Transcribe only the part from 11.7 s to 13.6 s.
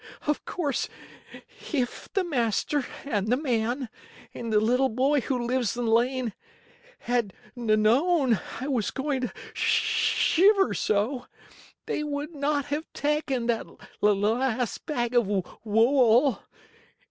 they would not have taken